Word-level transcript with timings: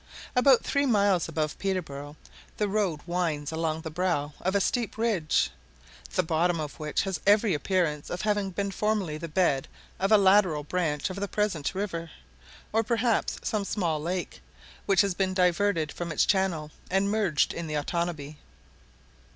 About 0.35 0.63
three 0.63 0.87
miles 0.87 1.29
above 1.29 1.59
Peterborough 1.59 2.15
the 2.57 2.67
road 2.67 3.01
winds 3.05 3.51
along 3.51 3.81
the 3.81 3.91
brow 3.91 4.33
of 4.39 4.55
a 4.55 4.59
steep 4.59 4.97
ridge, 4.97 5.51
the 6.15 6.23
bottom 6.23 6.59
of 6.59 6.79
which 6.79 7.03
has 7.03 7.19
every 7.27 7.53
appearance 7.53 8.09
of 8.09 8.21
having 8.23 8.49
been 8.49 8.71
formerly 8.71 9.19
the 9.19 9.27
bed 9.27 9.67
of 9.99 10.11
a 10.11 10.17
lateral 10.17 10.63
branch 10.63 11.11
of 11.11 11.19
the 11.19 11.27
present 11.27 11.75
river, 11.75 12.09
or 12.73 12.81
perhaps 12.81 13.37
some 13.43 13.63
small 13.63 14.01
lake, 14.01 14.41
which 14.87 15.01
has 15.01 15.13
been 15.13 15.35
diverted 15.35 15.91
from 15.91 16.11
its 16.11 16.25
channel, 16.25 16.71
and 16.89 17.11
merged 17.11 17.53
in 17.53 17.67
the 17.67 17.75
Otanabee. 17.75 18.37